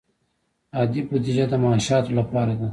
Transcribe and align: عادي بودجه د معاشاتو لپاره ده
عادي 0.77 0.99
بودجه 1.07 1.45
د 1.51 1.53
معاشاتو 1.63 2.11
لپاره 2.19 2.53
ده 2.59 2.67